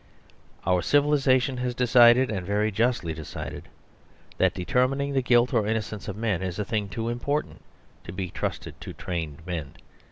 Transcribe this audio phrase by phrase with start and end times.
[0.65, 3.67] Our civilisation has decided, and very justly decided,
[4.39, 7.61] that determining the guilt or innocence of men is a thing too important
[8.05, 9.75] to be trusted to trained men.